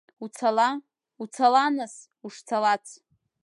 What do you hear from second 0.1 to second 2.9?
Уцала, уцала нас, ушцалац!